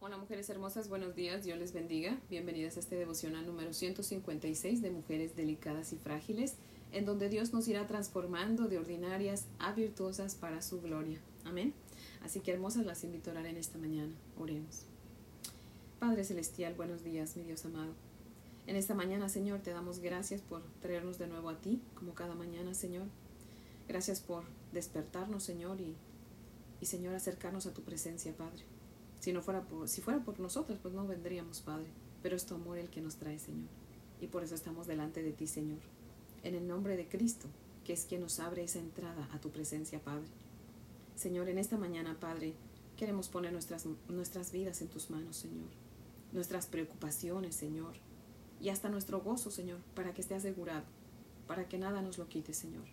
Hola 0.00 0.16
mujeres 0.16 0.48
hermosas, 0.48 0.88
buenos 0.88 1.16
días, 1.16 1.42
Dios 1.42 1.58
les 1.58 1.72
bendiga. 1.72 2.16
Bienvenidas 2.30 2.76
a 2.76 2.80
este 2.80 2.94
devocional 2.94 3.44
número 3.44 3.72
156 3.72 4.80
de 4.80 4.92
Mujeres 4.92 5.34
Delicadas 5.34 5.92
y 5.92 5.96
Frágiles, 5.96 6.54
en 6.92 7.04
donde 7.04 7.28
Dios 7.28 7.52
nos 7.52 7.66
irá 7.66 7.84
transformando 7.88 8.68
de 8.68 8.78
ordinarias 8.78 9.46
a 9.58 9.72
virtuosas 9.72 10.36
para 10.36 10.62
su 10.62 10.80
gloria. 10.80 11.18
Amén. 11.44 11.74
Así 12.22 12.38
que 12.38 12.52
hermosas 12.52 12.86
las 12.86 13.02
invito 13.02 13.30
a 13.30 13.32
orar 13.32 13.46
en 13.46 13.56
esta 13.56 13.76
mañana. 13.76 14.14
Oremos. 14.38 14.82
Padre 15.98 16.22
Celestial, 16.22 16.74
buenos 16.74 17.02
días, 17.02 17.36
mi 17.36 17.42
Dios 17.42 17.64
amado. 17.64 17.92
En 18.68 18.76
esta 18.76 18.94
mañana, 18.94 19.28
Señor, 19.28 19.62
te 19.62 19.72
damos 19.72 19.98
gracias 19.98 20.42
por 20.42 20.62
traernos 20.80 21.18
de 21.18 21.26
nuevo 21.26 21.48
a 21.50 21.60
ti, 21.60 21.82
como 21.96 22.14
cada 22.14 22.36
mañana, 22.36 22.72
Señor. 22.72 23.08
Gracias 23.88 24.20
por 24.20 24.44
despertarnos, 24.72 25.42
Señor, 25.42 25.80
y, 25.80 25.96
y 26.80 26.86
Señor, 26.86 27.16
acercarnos 27.16 27.66
a 27.66 27.74
tu 27.74 27.82
presencia, 27.82 28.32
Padre. 28.36 28.62
Si 29.20 29.32
no 29.32 29.42
fuera 29.42 29.62
por, 29.62 29.88
si 29.88 30.00
fuera 30.00 30.20
por 30.20 30.38
nosotros, 30.40 30.78
pues 30.80 30.94
no 30.94 31.06
vendríamos, 31.06 31.60
Padre. 31.60 31.86
Pero 32.22 32.36
es 32.36 32.46
tu 32.46 32.54
amor 32.54 32.78
el 32.78 32.88
que 32.88 33.00
nos 33.00 33.16
trae, 33.16 33.38
Señor. 33.38 33.68
Y 34.20 34.26
por 34.26 34.42
eso 34.42 34.54
estamos 34.54 34.86
delante 34.86 35.22
de 35.22 35.32
ti, 35.32 35.46
Señor. 35.46 35.80
En 36.42 36.54
el 36.54 36.66
nombre 36.66 36.96
de 36.96 37.08
Cristo, 37.08 37.48
que 37.84 37.92
es 37.92 38.04
quien 38.04 38.20
nos 38.20 38.40
abre 38.40 38.64
esa 38.64 38.78
entrada 38.78 39.28
a 39.32 39.40
tu 39.40 39.50
presencia, 39.50 40.00
Padre. 40.00 40.28
Señor, 41.16 41.48
en 41.48 41.58
esta 41.58 41.76
mañana, 41.76 42.18
Padre, 42.18 42.54
queremos 42.96 43.28
poner 43.28 43.52
nuestras, 43.52 43.86
nuestras 44.08 44.52
vidas 44.52 44.80
en 44.82 44.88
tus 44.88 45.10
manos, 45.10 45.36
Señor. 45.36 45.68
Nuestras 46.32 46.66
preocupaciones, 46.66 47.54
Señor. 47.54 47.94
Y 48.60 48.68
hasta 48.68 48.88
nuestro 48.88 49.20
gozo, 49.20 49.50
Señor, 49.50 49.78
para 49.94 50.14
que 50.14 50.20
esté 50.20 50.34
asegurado, 50.34 50.84
para 51.46 51.68
que 51.68 51.78
nada 51.78 52.02
nos 52.02 52.18
lo 52.18 52.28
quite, 52.28 52.52
Señor. 52.52 52.84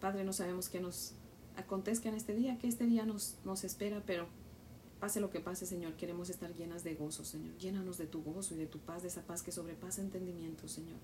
Padre, 0.00 0.24
no 0.24 0.32
sabemos 0.32 0.68
qué 0.68 0.80
nos 0.80 1.12
acontezca 1.56 2.08
en 2.08 2.16
este 2.16 2.34
día, 2.34 2.58
que 2.58 2.68
este 2.68 2.86
día 2.86 3.06
nos, 3.06 3.36
nos 3.44 3.64
espera, 3.64 4.02
pero 4.04 4.26
Pase 5.04 5.20
lo 5.20 5.28
que 5.28 5.40
pase, 5.40 5.66
Señor, 5.66 5.96
queremos 5.96 6.30
estar 6.30 6.54
llenas 6.54 6.82
de 6.82 6.94
gozo, 6.94 7.26
Señor. 7.26 7.54
Llénanos 7.58 7.98
de 7.98 8.06
tu 8.06 8.22
gozo 8.22 8.54
y 8.54 8.56
de 8.56 8.66
tu 8.66 8.78
paz, 8.78 9.02
de 9.02 9.08
esa 9.08 9.20
paz 9.20 9.42
que 9.42 9.52
sobrepasa 9.52 10.00
entendimiento, 10.00 10.66
Señor. 10.66 10.96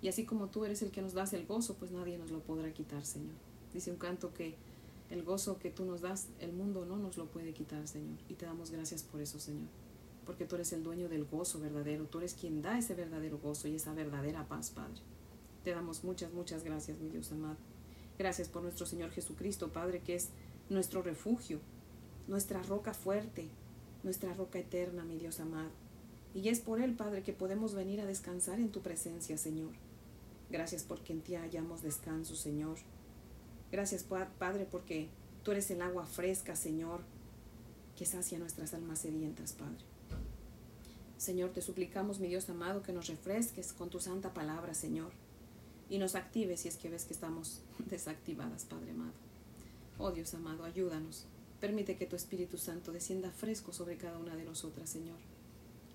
Y 0.00 0.08
así 0.08 0.24
como 0.24 0.46
tú 0.46 0.64
eres 0.64 0.80
el 0.80 0.90
que 0.90 1.02
nos 1.02 1.12
das 1.12 1.34
el 1.34 1.44
gozo, 1.44 1.74
pues 1.74 1.90
nadie 1.90 2.16
nos 2.16 2.30
lo 2.30 2.40
podrá 2.40 2.72
quitar, 2.72 3.04
Señor. 3.04 3.34
Dice 3.74 3.90
un 3.90 3.98
canto 3.98 4.32
que 4.32 4.54
el 5.10 5.24
gozo 5.24 5.58
que 5.58 5.68
tú 5.68 5.84
nos 5.84 6.00
das, 6.00 6.28
el 6.40 6.54
mundo 6.54 6.86
no 6.86 6.96
nos 6.96 7.18
lo 7.18 7.26
puede 7.26 7.52
quitar, 7.52 7.86
Señor. 7.86 8.16
Y 8.30 8.34
te 8.36 8.46
damos 8.46 8.70
gracias 8.70 9.02
por 9.02 9.20
eso, 9.20 9.38
Señor. 9.38 9.68
Porque 10.24 10.46
tú 10.46 10.54
eres 10.54 10.72
el 10.72 10.82
dueño 10.82 11.10
del 11.10 11.26
gozo 11.26 11.60
verdadero. 11.60 12.06
Tú 12.06 12.20
eres 12.20 12.32
quien 12.32 12.62
da 12.62 12.78
ese 12.78 12.94
verdadero 12.94 13.36
gozo 13.36 13.68
y 13.68 13.74
esa 13.74 13.92
verdadera 13.92 14.48
paz, 14.48 14.70
Padre. 14.70 15.02
Te 15.64 15.72
damos 15.72 16.02
muchas, 16.02 16.32
muchas 16.32 16.64
gracias, 16.64 16.98
mi 16.98 17.10
Dios 17.10 17.30
amado. 17.30 17.58
Gracias 18.18 18.48
por 18.48 18.62
nuestro 18.62 18.86
Señor 18.86 19.10
Jesucristo, 19.10 19.68
Padre, 19.70 20.00
que 20.00 20.14
es 20.14 20.30
nuestro 20.70 21.02
refugio, 21.02 21.60
nuestra 22.28 22.62
roca 22.62 22.94
fuerte, 22.94 23.48
nuestra 24.04 24.32
roca 24.34 24.58
eterna, 24.58 25.02
mi 25.02 25.16
Dios 25.16 25.40
amado. 25.40 25.70
Y 26.34 26.50
es 26.50 26.60
por 26.60 26.80
Él, 26.80 26.94
Padre, 26.94 27.22
que 27.22 27.32
podemos 27.32 27.74
venir 27.74 28.00
a 28.00 28.06
descansar 28.06 28.60
en 28.60 28.70
tu 28.70 28.82
presencia, 28.82 29.36
Señor. 29.38 29.72
Gracias 30.50 30.84
porque 30.84 31.12
en 31.12 31.22
ti 31.22 31.34
hallamos 31.34 31.82
descanso, 31.82 32.36
Señor. 32.36 32.76
Gracias, 33.72 34.04
Padre, 34.04 34.66
porque 34.70 35.08
tú 35.42 35.52
eres 35.52 35.70
el 35.70 35.82
agua 35.82 36.06
fresca, 36.06 36.54
Señor, 36.54 37.00
que 37.96 38.06
sacia 38.06 38.38
nuestras 38.38 38.74
almas 38.74 39.00
sedientas, 39.00 39.54
Padre. 39.54 39.84
Señor, 41.16 41.50
te 41.50 41.62
suplicamos, 41.62 42.20
mi 42.20 42.28
Dios 42.28 42.48
amado, 42.48 42.82
que 42.82 42.92
nos 42.92 43.08
refresques 43.08 43.72
con 43.72 43.90
tu 43.90 44.00
santa 44.00 44.32
palabra, 44.32 44.74
Señor, 44.74 45.10
y 45.90 45.98
nos 45.98 46.14
actives 46.14 46.60
si 46.60 46.68
es 46.68 46.76
que 46.76 46.90
ves 46.90 47.06
que 47.06 47.14
estamos 47.14 47.62
desactivadas, 47.90 48.64
Padre 48.64 48.92
amado. 48.92 49.14
Oh 49.98 50.12
Dios 50.12 50.32
amado, 50.34 50.64
ayúdanos 50.64 51.26
Permite 51.60 51.96
que 51.96 52.06
tu 52.06 52.16
Espíritu 52.16 52.56
Santo 52.56 52.92
descienda 52.92 53.30
fresco 53.30 53.72
sobre 53.72 53.96
cada 53.96 54.18
una 54.18 54.36
de 54.36 54.44
nosotras, 54.44 54.88
Señor. 54.88 55.18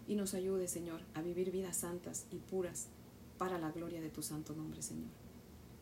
Y 0.07 0.15
nos 0.15 0.33
ayude, 0.33 0.67
Señor, 0.67 1.01
a 1.13 1.21
vivir 1.21 1.51
vidas 1.51 1.77
santas 1.77 2.25
y 2.31 2.37
puras 2.37 2.87
para 3.37 3.57
la 3.59 3.71
gloria 3.71 4.01
de 4.01 4.09
tu 4.09 4.21
santo 4.21 4.53
nombre, 4.53 4.81
Señor. 4.81 5.09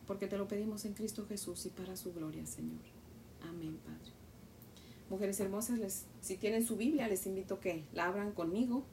Porque 0.06 0.28
te 0.28 0.38
lo 0.38 0.46
pedimos 0.46 0.84
en 0.84 0.94
Cristo 0.94 1.26
Jesús 1.26 1.66
y 1.66 1.70
para 1.70 1.96
su 1.96 2.12
gloria, 2.12 2.46
Señor. 2.46 2.80
Amén, 3.42 3.78
Padre. 3.84 4.12
Mujeres 5.10 5.40
hermosas, 5.40 5.78
les, 5.78 6.04
si 6.20 6.36
tienen 6.36 6.64
su 6.64 6.76
Biblia, 6.76 7.08
les 7.08 7.26
invito 7.26 7.54
a 7.54 7.60
que 7.60 7.84
la 7.92 8.06
abran 8.06 8.32
conmigo 8.32 8.84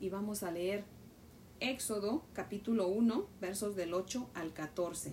y 0.00 0.08
vamos 0.08 0.42
a 0.42 0.50
leer 0.50 0.84
Éxodo 1.60 2.24
capítulo 2.32 2.88
1, 2.88 3.26
versos 3.40 3.76
del 3.76 3.92
8 3.92 4.30
al 4.34 4.52
14. 4.52 5.12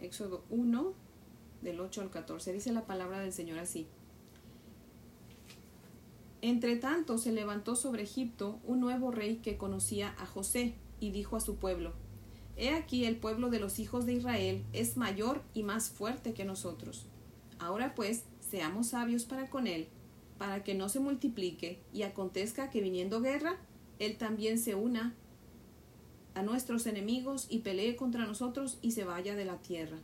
Éxodo 0.00 0.44
1, 0.50 0.92
del 1.64 1.80
8 1.80 2.02
al 2.02 2.10
14. 2.10 2.52
Dice 2.52 2.72
la 2.72 2.86
palabra 2.86 3.18
del 3.18 3.32
Señor 3.32 3.58
así. 3.58 3.88
Entre 6.42 6.76
tanto 6.76 7.18
se 7.18 7.32
levantó 7.32 7.74
sobre 7.74 8.02
Egipto 8.02 8.60
un 8.64 8.78
nuevo 8.78 9.10
rey 9.10 9.36
que 9.36 9.56
conocía 9.56 10.14
a 10.18 10.26
José 10.26 10.74
y 11.00 11.10
dijo 11.10 11.36
a 11.36 11.40
su 11.40 11.56
pueblo, 11.56 11.92
He 12.56 12.70
aquí 12.70 13.04
el 13.04 13.16
pueblo 13.16 13.50
de 13.50 13.58
los 13.58 13.78
hijos 13.78 14.06
de 14.06 14.12
Israel 14.12 14.62
es 14.72 14.96
mayor 14.96 15.42
y 15.54 15.64
más 15.64 15.88
fuerte 15.88 16.34
que 16.34 16.44
nosotros. 16.44 17.06
Ahora 17.58 17.94
pues, 17.94 18.24
seamos 18.40 18.88
sabios 18.88 19.24
para 19.24 19.50
con 19.50 19.66
él, 19.66 19.88
para 20.38 20.62
que 20.62 20.74
no 20.74 20.88
se 20.88 21.00
multiplique 21.00 21.80
y 21.92 22.02
acontezca 22.02 22.70
que 22.70 22.80
viniendo 22.80 23.20
guerra, 23.20 23.56
él 23.98 24.18
también 24.18 24.58
se 24.58 24.74
una 24.74 25.14
a 26.34 26.42
nuestros 26.42 26.86
enemigos 26.86 27.46
y 27.48 27.60
pelee 27.60 27.96
contra 27.96 28.26
nosotros 28.26 28.78
y 28.82 28.90
se 28.92 29.04
vaya 29.04 29.34
de 29.34 29.44
la 29.44 29.56
tierra. 29.62 29.98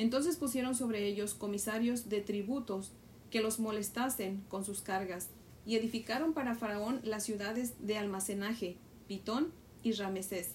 Entonces 0.00 0.38
pusieron 0.38 0.74
sobre 0.74 1.06
ellos 1.06 1.34
comisarios 1.34 2.08
de 2.08 2.22
tributos 2.22 2.90
que 3.30 3.42
los 3.42 3.60
molestasen 3.60 4.42
con 4.48 4.64
sus 4.64 4.80
cargas, 4.80 5.28
y 5.66 5.76
edificaron 5.76 6.32
para 6.32 6.54
Faraón 6.54 7.02
las 7.04 7.22
ciudades 7.22 7.74
de 7.86 7.98
almacenaje, 7.98 8.78
Pitón 9.06 9.52
y 9.82 9.92
Ramesés. 9.92 10.54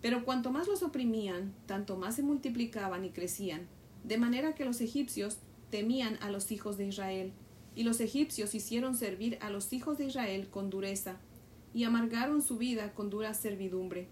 Pero 0.00 0.24
cuanto 0.24 0.50
más 0.50 0.66
los 0.66 0.82
oprimían, 0.82 1.52
tanto 1.66 1.98
más 1.98 2.14
se 2.14 2.22
multiplicaban 2.22 3.04
y 3.04 3.10
crecían, 3.10 3.66
de 4.02 4.16
manera 4.16 4.54
que 4.54 4.64
los 4.64 4.80
egipcios 4.80 5.36
temían 5.68 6.16
a 6.22 6.30
los 6.30 6.50
hijos 6.50 6.78
de 6.78 6.86
Israel, 6.86 7.32
y 7.74 7.82
los 7.82 8.00
egipcios 8.00 8.54
hicieron 8.54 8.96
servir 8.96 9.36
a 9.42 9.50
los 9.50 9.74
hijos 9.74 9.98
de 9.98 10.06
Israel 10.06 10.48
con 10.48 10.70
dureza, 10.70 11.16
y 11.74 11.84
amargaron 11.84 12.40
su 12.40 12.56
vida 12.56 12.94
con 12.94 13.10
dura 13.10 13.34
servidumbre, 13.34 14.08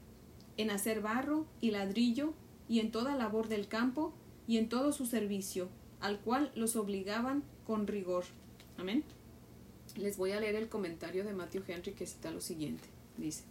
en 0.59 0.71
hacer 0.71 1.01
barro 1.01 1.47
y 1.63 1.71
ladrillo, 1.71 2.35
y 2.69 2.81
en 2.81 2.91
toda 2.91 3.17
labor 3.17 3.49
del 3.49 3.67
campo, 3.67 4.13
y 4.47 4.59
en 4.59 4.69
todo 4.69 4.93
su 4.93 5.07
servicio, 5.07 5.69
al 6.01 6.21
cual 6.21 6.53
los 6.55 6.77
obligaban 6.77 7.43
con 7.67 7.87
rigor. 7.87 8.25
Amén. 8.77 9.05
Les 9.97 10.17
voy 10.17 10.33
a 10.33 10.41
leer 10.41 10.57
el 10.57 10.69
comentario 10.69 11.25
de 11.25 11.33
Matthew 11.33 11.65
Henry 11.67 11.93
que 11.93 12.07
cita 12.07 12.31
lo 12.31 12.41
siguiente. 12.41 12.89
Dice, 13.17 13.45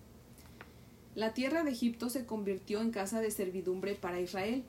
La 1.16 1.34
tierra 1.34 1.63
de 1.63 1.72
Egipto 1.72 2.09
se 2.09 2.25
convirtió 2.25 2.81
en 2.81 2.91
casa 2.91 3.19
de 3.22 3.31
servidumbre 3.31 3.95
para 3.95 4.22
Israel. 4.22 4.63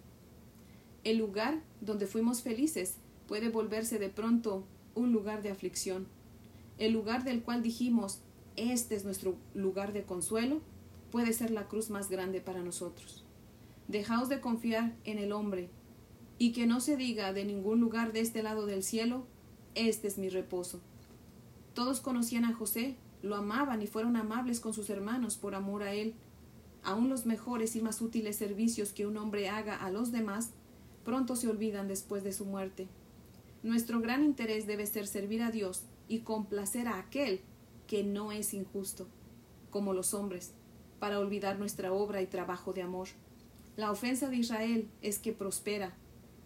El 1.05 1.19
lugar 1.19 1.61
donde 1.81 2.07
fuimos 2.07 2.43
felices 2.43 2.97
puede 3.29 3.49
volverse 3.49 3.99
de 3.99 4.09
pronto 4.09 4.65
un 4.95 5.13
lugar 5.13 5.43
de 5.43 5.51
aflicción. 5.51 6.07
El 6.79 6.93
lugar 6.93 7.25
del 7.25 7.43
cual 7.43 7.63
dijimos, 7.63 8.21
este 8.57 8.97
es 8.97 9.05
nuestro 9.05 9.37
lugar 9.55 9.93
de 9.93 10.05
consuelo, 10.05 10.61
puede 11.11 11.33
ser 11.33 11.51
la 11.51 11.69
cruz 11.69 11.91
más 11.91 12.09
grande 12.09 12.41
para 12.41 12.63
nosotros. 12.63 13.25
Dejaos 13.89 14.29
de 14.29 14.41
confiar 14.41 14.95
en 15.05 15.19
el 15.19 15.33
hombre 15.33 15.69
y 16.39 16.53
que 16.53 16.67
no 16.67 16.81
se 16.81 16.97
diga 16.97 17.33
de 17.33 17.45
ningún 17.45 17.81
lugar 17.81 18.13
de 18.13 18.21
este 18.21 18.43
lado 18.43 18.67
del 18.67 18.83
cielo, 18.83 19.27
este 19.75 20.09
es 20.09 20.19
mi 20.19 20.29
reposo. 20.29 20.81
Todos 21.75 22.01
conocían 22.01 22.45
a 22.45 22.55
José, 22.55 22.97
lo 23.23 23.37
amaban 23.37 23.83
y 23.83 23.87
fueron 23.87 24.17
amables 24.17 24.61
con 24.61 24.73
sus 24.73 24.91
hermanos 24.91 25.37
por 25.37 25.55
amor 25.55 25.83
a 25.83 25.95
él. 25.95 26.15
Aun 26.83 27.09
los 27.09 27.27
mejores 27.27 27.77
y 27.77 27.81
más 27.81 28.01
útiles 28.01 28.37
servicios 28.37 28.93
que 28.93 29.07
un 29.07 29.17
hombre 29.17 29.49
haga 29.49 29.77
a 29.77 29.91
los 29.91 30.13
demás, 30.13 30.51
pronto 31.05 31.37
se 31.37 31.49
olvidan 31.49 31.89
después 31.89 32.25
de 32.25 32.33
su 32.33 32.45
muerte. 32.45 32.89
Nuestro 33.63 34.01
gran 34.01 34.25
interés 34.25 34.67
debe 34.67 34.87
ser 34.87 35.07
servir 35.07 35.43
a 35.43 35.51
Dios 35.51 35.83
y 36.09 36.21
complacer 36.21 36.87
a 36.89 36.99
aquel 36.99 37.41
que 37.87 38.05
no 38.05 38.33
es 38.33 38.55
injusto, 38.55 39.07
como 39.71 39.93
los 39.93 40.15
hombres, 40.15 40.53
para 40.99 41.19
olvidar 41.19 41.59
nuestra 41.59 41.93
obra 41.93 42.23
y 42.23 42.27
trabajo 42.27 42.73
de 42.73 42.83
amor. 42.83 43.09
La 43.77 43.91
ofensa 43.91 44.29
de 44.29 44.37
Israel 44.37 44.89
es 45.03 45.19
que 45.19 45.33
prospera, 45.33 45.95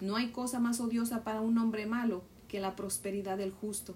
no 0.00 0.16
hay 0.16 0.30
cosa 0.30 0.60
más 0.60 0.80
odiosa 0.80 1.24
para 1.24 1.40
un 1.40 1.58
hombre 1.58 1.86
malo 1.86 2.22
que 2.48 2.60
la 2.60 2.74
prosperidad 2.76 3.38
del 3.38 3.52
justo. 3.52 3.94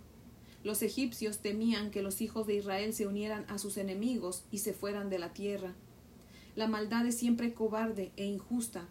Los 0.62 0.82
egipcios 0.82 1.38
temían 1.38 1.90
que 1.90 2.02
los 2.02 2.20
hijos 2.20 2.46
de 2.46 2.56
Israel 2.56 2.94
se 2.94 3.06
unieran 3.06 3.44
a 3.48 3.58
sus 3.58 3.76
enemigos 3.76 4.44
y 4.50 4.58
se 4.58 4.72
fueran 4.72 5.10
de 5.10 5.18
la 5.18 5.32
tierra. 5.32 5.74
La 6.56 6.68
maldad 6.68 7.06
es 7.06 7.16
siempre 7.16 7.52
cobarde 7.52 8.12
e 8.16 8.24
injusta. 8.26 8.88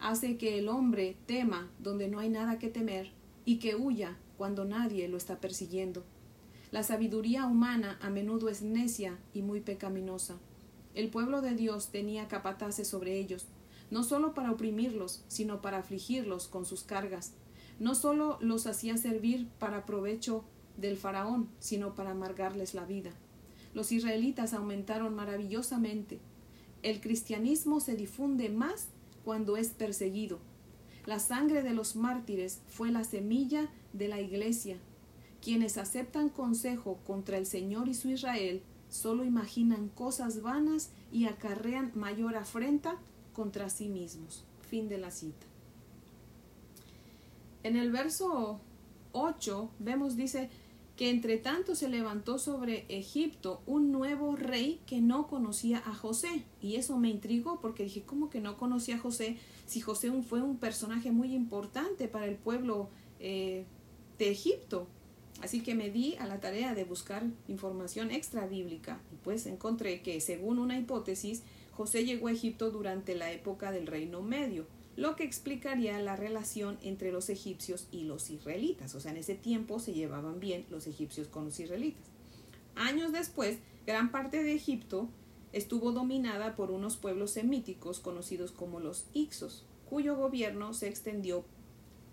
Hace 0.00 0.38
que 0.38 0.58
el 0.58 0.68
hombre 0.68 1.16
tema 1.26 1.68
donde 1.78 2.08
no 2.08 2.20
hay 2.20 2.28
nada 2.28 2.58
que 2.58 2.68
temer 2.68 3.10
y 3.44 3.58
que 3.58 3.74
huya 3.74 4.16
cuando 4.38 4.64
nadie 4.64 5.08
lo 5.08 5.16
está 5.16 5.40
persiguiendo. 5.40 6.04
La 6.70 6.82
sabiduría 6.82 7.46
humana 7.46 7.98
a 8.00 8.10
menudo 8.10 8.48
es 8.48 8.62
necia 8.62 9.18
y 9.34 9.42
muy 9.42 9.60
pecaminosa. 9.60 10.36
El 10.94 11.08
pueblo 11.08 11.42
de 11.42 11.54
Dios 11.54 11.88
tenía 11.88 12.28
capataces 12.28 12.88
sobre 12.88 13.18
ellos, 13.18 13.46
no 13.90 14.04
solo 14.04 14.34
para 14.34 14.52
oprimirlos, 14.52 15.24
sino 15.28 15.60
para 15.60 15.78
afligirlos 15.78 16.48
con 16.48 16.64
sus 16.64 16.84
cargas. 16.84 17.32
no 17.78 17.94
solo 17.94 18.36
los 18.42 18.66
hacía 18.66 18.98
servir 18.98 19.48
para 19.58 19.86
provecho 19.86 20.44
del 20.76 20.98
faraón, 20.98 21.48
sino 21.60 21.94
para 21.94 22.10
amargarles 22.10 22.74
la 22.74 22.84
vida. 22.84 23.10
Los 23.72 23.90
israelitas 23.90 24.52
aumentaron 24.52 25.14
maravillosamente. 25.14 26.20
El 26.82 27.00
cristianismo 27.00 27.80
se 27.80 27.94
difunde 27.94 28.50
más 28.50 28.88
cuando 29.24 29.56
es 29.56 29.68
perseguido. 29.68 30.38
La 31.06 31.18
sangre 31.18 31.62
de 31.62 31.72
los 31.72 31.96
mártires 31.96 32.60
fue 32.68 32.90
la 32.90 33.04
semilla 33.04 33.70
de 33.92 34.08
la 34.08 34.20
iglesia. 34.20 34.76
Quienes 35.42 35.78
aceptan 35.78 36.28
consejo 36.28 36.98
contra 37.06 37.38
el 37.38 37.46
Señor 37.46 37.88
y 37.88 37.94
su 37.94 38.10
Israel 38.10 38.62
solo 38.90 39.24
imaginan 39.24 39.88
cosas 39.88 40.42
vanas 40.42 40.90
y 41.10 41.24
acarrean 41.26 41.92
mayor 41.94 42.36
afrenta 42.36 42.98
contra 43.32 43.70
sí 43.70 43.88
mismos. 43.88 44.44
Fin 44.68 44.88
de 44.88 44.98
la 44.98 45.10
cita. 45.10 45.46
En 47.62 47.76
el 47.76 47.92
verso 47.92 48.60
8 49.12 49.70
vemos, 49.78 50.16
dice, 50.16 50.48
que 51.00 51.08
entre 51.08 51.38
tanto 51.38 51.74
se 51.74 51.88
levantó 51.88 52.38
sobre 52.38 52.84
Egipto 52.90 53.62
un 53.64 53.90
nuevo 53.90 54.36
rey 54.36 54.82
que 54.84 55.00
no 55.00 55.28
conocía 55.28 55.78
a 55.86 55.94
José. 55.94 56.44
Y 56.60 56.76
eso 56.76 56.98
me 56.98 57.08
intrigó 57.08 57.58
porque 57.58 57.84
dije, 57.84 58.02
¿cómo 58.02 58.28
que 58.28 58.40
no 58.40 58.58
conocía 58.58 58.96
a 58.96 58.98
José? 58.98 59.38
Si 59.66 59.80
José 59.80 60.12
fue 60.20 60.42
un 60.42 60.58
personaje 60.58 61.10
muy 61.10 61.34
importante 61.34 62.06
para 62.06 62.26
el 62.26 62.36
pueblo 62.36 62.90
eh, 63.18 63.64
de 64.18 64.30
Egipto. 64.30 64.88
Así 65.40 65.62
que 65.62 65.74
me 65.74 65.88
di 65.88 66.16
a 66.16 66.26
la 66.26 66.38
tarea 66.38 66.74
de 66.74 66.84
buscar 66.84 67.24
información 67.48 68.10
extra 68.10 68.46
bíblica 68.46 69.00
y 69.10 69.16
pues 69.24 69.46
encontré 69.46 70.02
que 70.02 70.20
según 70.20 70.58
una 70.58 70.78
hipótesis, 70.78 71.44
José 71.72 72.04
llegó 72.04 72.28
a 72.28 72.32
Egipto 72.32 72.70
durante 72.70 73.14
la 73.14 73.32
época 73.32 73.72
del 73.72 73.86
Reino 73.86 74.22
Medio 74.22 74.66
lo 74.96 75.16
que 75.16 75.24
explicaría 75.24 75.98
la 76.00 76.14
relación 76.14 76.78
entre 76.82 77.10
los 77.12 77.30
egipcios 77.30 77.88
y 77.90 78.04
los 78.04 78.28
israelitas. 78.28 78.94
O 78.94 79.00
sea, 79.00 79.12
en 79.12 79.16
ese 79.16 79.34
tiempo 79.34 79.78
se 79.78 79.94
llevaban 79.94 80.40
bien 80.40 80.66
los 80.68 80.86
egipcios 80.86 81.28
con 81.28 81.46
los 81.46 81.58
israelitas. 81.58 82.04
Años 82.74 83.12
después, 83.12 83.58
gran 83.86 84.10
parte 84.10 84.42
de 84.42 84.52
Egipto 84.52 85.08
estuvo 85.52 85.92
dominada 85.92 86.54
por 86.54 86.70
unos 86.70 86.96
pueblos 86.96 87.30
semíticos 87.30 87.98
conocidos 87.98 88.52
como 88.52 88.78
los 88.78 89.06
Ixos, 89.14 89.64
cuyo 89.88 90.16
gobierno 90.16 90.74
se 90.74 90.88
extendió 90.88 91.44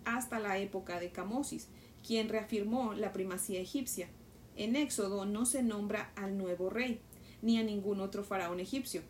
hasta 0.05 0.39
la 0.39 0.57
época 0.57 0.99
de 0.99 1.11
Camosis, 1.11 1.67
quien 2.05 2.29
reafirmó 2.29 2.93
la 2.93 3.11
primacía 3.11 3.59
egipcia. 3.59 4.07
En 4.55 4.75
Éxodo 4.75 5.25
no 5.25 5.45
se 5.45 5.61
nombra 5.61 6.11
al 6.15 6.37
nuevo 6.37 6.69
rey, 6.69 7.01
ni 7.41 7.57
a 7.57 7.63
ningún 7.63 7.99
otro 7.99 8.23
faraón 8.23 8.59
egipcio, 8.59 9.01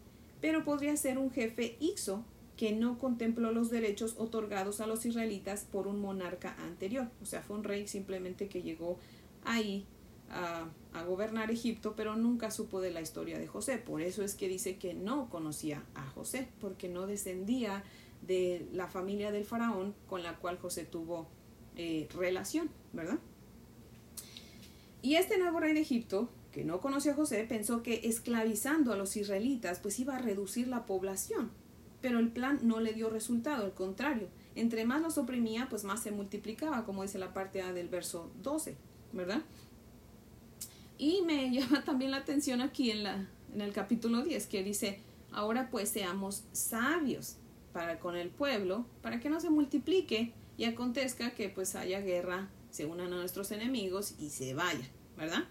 pero 0.42 0.64
podría 0.64 0.96
ser 0.98 1.18
un 1.18 1.32
jefe 1.32 1.78
Ixo 1.80 2.24
que 2.58 2.72
no 2.74 2.98
contempló 2.98 3.52
los 3.52 3.70
derechos 3.70 4.16
otorgados 4.18 4.82
a 4.82 4.88
los 4.88 5.06
israelitas 5.06 5.66
por 5.72 5.88
un 5.88 6.02
monarca 6.02 6.56
anterior. 6.64 7.08
O 7.22 7.26
sea, 7.26 7.44
fue 7.44 7.56
un 7.56 7.64
rey 7.64 7.88
simplemente 7.88 8.50
que 8.50 8.64
llegó 8.64 8.98
ahí 9.46 9.86
a, 10.30 10.68
gobernar 11.06 11.52
Egipto, 11.52 11.94
pero 11.96 12.16
nunca 12.16 12.50
supo 12.50 12.82
de 12.82 12.90
la 12.90 13.02
historia 13.02 13.38
de 13.38 13.46
José. 13.46 13.78
Por 13.78 14.02
eso 14.02 14.24
es 14.24 14.34
que 14.34 14.48
dice 14.48 14.78
que 14.78 14.96
no 14.96 15.30
conocía 15.30 15.84
a 15.94 16.08
José, 16.08 16.48
porque 16.60 16.90
no 16.90 17.06
descendía 17.06 17.84
de 18.26 18.68
la 18.74 18.88
familia 18.88 19.32
del 19.32 19.46
faraón 19.46 19.94
con 20.08 20.24
la 20.24 20.38
cual 20.38 20.58
José 20.58 20.86
tuvo 20.86 21.28
eh, 21.76 22.10
relación, 22.16 22.72
¿verdad? 22.94 23.20
Y 25.04 25.16
este 25.16 25.38
nuevo 25.38 25.60
rey 25.60 25.76
de 25.76 25.82
Egipto, 25.82 26.30
que 26.52 26.64
no 26.64 26.80
conoció 26.80 27.12
a 27.12 27.16
José, 27.16 27.46
pensó 27.48 27.84
que 27.84 28.02
esclavizando 28.04 28.94
a 28.94 28.98
los 28.98 29.16
israelitas, 29.18 29.80
pues 29.80 30.00
iba 30.00 30.16
a 30.16 30.20
reducir 30.20 30.68
la 30.68 30.86
población 30.86 31.52
pero 32.02 32.20
el 32.20 32.30
plan 32.30 32.60
no 32.64 32.80
le 32.80 32.94
dio 32.94 33.10
resultado, 33.10 33.66
al 33.66 33.74
contrario, 33.74 34.28
entre 34.56 34.86
más 34.86 35.02
los 35.02 35.18
oprimía, 35.18 35.68
pues 35.70 35.84
más 35.84 36.02
se 36.02 36.12
multiplicaba, 36.12 36.86
como 36.86 37.04
dice 37.04 37.18
la 37.18 37.34
parte 37.34 37.62
A 37.62 37.74
del 37.74 37.90
verso 37.90 38.32
12, 38.44 38.76
¿verdad? 39.14 39.42
Y 40.98 41.22
me 41.24 41.52
llama 41.54 41.84
también 41.84 42.12
la 42.12 42.18
atención 42.18 42.62
aquí 42.62 42.92
en, 42.92 43.04
la, 43.04 43.28
en 43.54 43.62
el 43.62 43.74
capítulo 43.74 44.22
10, 44.22 44.48
que 44.48 44.64
dice, 44.64 45.00
ahora 45.32 45.70
pues 45.70 45.90
seamos 45.90 46.44
sabios 46.52 47.38
para 47.74 48.00
con 48.00 48.16
el 48.16 48.30
pueblo, 48.30 48.86
para 49.02 49.20
que 49.20 49.30
no 49.30 49.40
se 49.40 49.50
multiplique 49.50 50.34
y 50.58 50.66
acontezca 50.66 51.32
que 51.32 51.50
pues 51.50 51.76
haya 51.76 52.02
guerra, 52.02 52.50
se 52.72 52.86
unan 52.86 53.14
a 53.14 53.18
nuestros 53.18 53.52
enemigos 53.52 54.16
y 54.20 54.30
se 54.30 54.54
vayan, 54.54 54.88
¿verdad? 55.18 55.44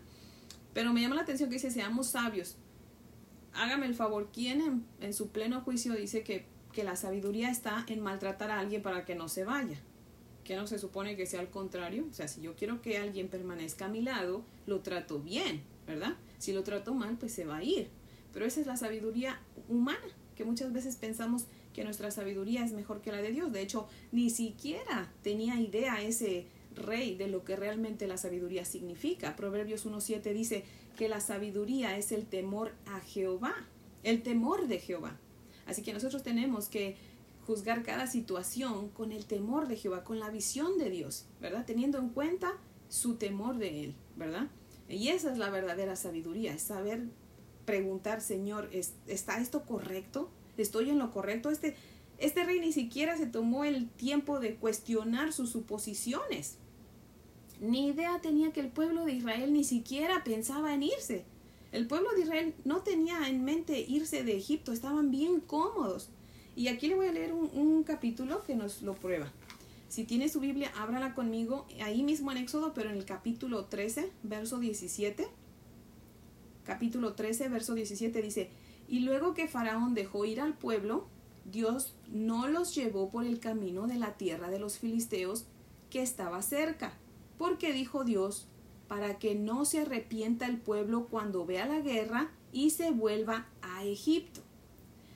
Pero 0.76 0.92
me 0.92 1.00
llama 1.00 1.14
la 1.14 1.22
atención 1.22 1.48
que 1.48 1.54
dice, 1.54 1.70
seamos 1.70 2.08
sabios 2.08 2.58
hágame 3.56 3.86
el 3.86 3.94
favor, 3.94 4.28
¿quién 4.32 4.84
en, 5.00 5.14
su 5.14 5.28
pleno 5.28 5.60
juicio 5.62 5.94
dice 5.94 6.22
que, 6.22 6.44
que, 6.72 6.84
la 6.84 6.96
sabiduría 6.96 7.50
está 7.50 7.84
en 7.88 8.00
maltratar 8.02 8.50
a 8.50 8.60
alguien 8.60 8.82
para 8.82 9.04
que 9.04 9.14
no 9.14 9.28
se 9.28 9.44
vaya? 9.44 9.78
¿Que 10.44 10.56
no 10.56 10.66
se 10.66 10.78
supone 10.78 11.16
que 11.16 11.26
sea 11.26 11.40
al 11.40 11.50
contrario? 11.50 12.06
O 12.08 12.12
sea, 12.12 12.28
si 12.28 12.40
yo 12.40 12.54
quiero 12.54 12.82
que 12.82 12.98
alguien 12.98 13.28
permanezca 13.28 13.86
a 13.86 13.88
mi 13.88 14.02
lado, 14.02 14.44
lo 14.66 14.80
trato 14.80 15.20
bien, 15.20 15.62
¿verdad? 15.86 16.14
Si 16.38 16.52
lo 16.52 16.62
trato 16.62 16.94
mal, 16.94 17.16
pues 17.18 17.32
se 17.32 17.46
va 17.46 17.56
a 17.56 17.64
ir. 17.64 17.88
Pero 18.32 18.46
esa 18.46 18.60
es 18.60 18.66
la 18.66 18.76
sabiduría 18.76 19.40
humana, 19.68 20.06
que 20.36 20.44
muchas 20.44 20.72
veces 20.72 20.96
pensamos 20.96 21.46
que 21.72 21.82
nuestra 21.82 22.10
sabiduría 22.10 22.64
es 22.64 22.72
mejor 22.72 23.00
que 23.00 23.10
la 23.10 23.22
de 23.22 23.32
Dios. 23.32 23.50
De 23.52 23.62
hecho, 23.62 23.88
ni 24.12 24.30
siquiera 24.30 25.10
tenía 25.22 25.58
idea 25.58 26.02
ese 26.02 26.46
rey 26.76 27.16
de 27.16 27.28
lo 27.28 27.44
que 27.44 27.56
realmente 27.56 28.06
la 28.06 28.16
sabiduría 28.16 28.64
significa. 28.64 29.34
Proverbios 29.36 29.86
1.7 29.86 30.32
dice, 30.32 30.64
que 30.96 31.08
la 31.08 31.20
sabiduría 31.20 31.96
es 31.96 32.10
el 32.10 32.26
temor 32.26 32.72
a 32.86 33.00
Jehová, 33.00 33.54
el 34.02 34.22
temor 34.22 34.66
de 34.66 34.80
Jehová. 34.80 35.16
Así 35.66 35.82
que 35.82 35.92
nosotros 35.92 36.22
tenemos 36.22 36.68
que 36.68 36.96
juzgar 37.46 37.84
cada 37.84 38.08
situación 38.08 38.88
con 38.88 39.12
el 39.12 39.26
temor 39.26 39.68
de 39.68 39.76
Jehová, 39.76 40.02
con 40.02 40.18
la 40.18 40.30
visión 40.30 40.78
de 40.78 40.90
Dios, 40.90 41.26
¿verdad? 41.40 41.64
Teniendo 41.64 41.98
en 41.98 42.08
cuenta 42.08 42.54
su 42.88 43.16
temor 43.16 43.58
de 43.58 43.84
Él, 43.84 43.94
¿verdad? 44.16 44.48
Y 44.88 45.08
esa 45.08 45.30
es 45.30 45.38
la 45.38 45.50
verdadera 45.50 45.94
sabiduría, 45.94 46.54
es 46.54 46.62
saber 46.62 47.04
preguntar, 47.64 48.20
Señor, 48.20 48.70
¿está 49.06 49.40
esto 49.40 49.64
correcto? 49.64 50.30
¿Estoy 50.56 50.90
en 50.90 50.98
lo 50.98 51.10
correcto? 51.10 51.50
Este, 51.50 51.76
este 52.18 52.44
rey 52.44 52.60
ni 52.60 52.72
siquiera 52.72 53.16
se 53.16 53.26
tomó 53.26 53.64
el 53.64 53.90
tiempo 53.90 54.40
de 54.40 54.54
cuestionar 54.56 55.32
sus 55.32 55.50
suposiciones. 55.50 56.58
Ni 57.60 57.86
idea 57.88 58.20
tenía 58.20 58.52
que 58.52 58.60
el 58.60 58.68
pueblo 58.68 59.04
de 59.04 59.12
Israel 59.12 59.52
ni 59.52 59.64
siquiera 59.64 60.24
pensaba 60.24 60.74
en 60.74 60.82
irse. 60.82 61.24
El 61.72 61.86
pueblo 61.86 62.10
de 62.14 62.22
Israel 62.22 62.54
no 62.64 62.82
tenía 62.82 63.28
en 63.28 63.44
mente 63.44 63.80
irse 63.80 64.22
de 64.24 64.36
Egipto, 64.36 64.72
estaban 64.72 65.10
bien 65.10 65.40
cómodos. 65.40 66.10
Y 66.54 66.68
aquí 66.68 66.88
le 66.88 66.94
voy 66.94 67.06
a 67.06 67.12
leer 67.12 67.32
un, 67.32 67.82
capítulo 67.84 68.42
que 68.44 68.54
nos 68.54 68.82
lo 68.82 68.94
prueba. 68.94 69.30
Si 69.88 70.04
tiene 70.04 70.28
su 70.28 70.40
Biblia, 70.40 70.72
ábrala 70.76 71.14
conmigo, 71.14 71.66
ahí 71.82 72.02
mismo 72.02 72.32
en 72.32 72.38
Éxodo, 72.38 72.72
pero 72.74 72.90
en 72.90 72.96
el 72.96 73.04
capítulo 73.04 73.66
13, 73.66 74.10
verso 74.22 74.58
17. 74.58 75.28
Capítulo 76.64 77.12
13, 77.14 77.48
verso 77.48 77.74
17 77.74 78.22
dice, 78.22 78.50
y 78.88 79.00
luego 79.00 79.34
que 79.34 79.48
Faraón 79.48 79.94
dejó 79.94 80.24
ir 80.24 80.40
al 80.40 80.54
pueblo, 80.54 81.06
Dios 81.44 81.94
no 82.08 82.48
los 82.48 82.74
llevó 82.74 83.10
por 83.10 83.24
el 83.24 83.38
camino 83.38 83.86
de 83.86 83.96
la 83.96 84.14
tierra 84.14 84.50
de 84.50 84.58
los 84.58 84.78
filisteos 84.78 85.44
que 85.90 86.02
estaba 86.02 86.42
cerca, 86.42 86.92
porque 87.38 87.72
dijo 87.72 88.04
Dios, 88.04 88.48
para 88.88 89.18
que 89.18 89.34
no 89.34 89.64
se 89.64 89.80
arrepienta 89.80 90.46
el 90.46 90.58
pueblo 90.58 91.06
cuando 91.08 91.44
vea 91.44 91.66
la 91.66 91.80
guerra 91.80 92.30
y 92.52 92.70
se 92.70 92.90
vuelva 92.90 93.46
a 93.62 93.84
Egipto. 93.84 94.40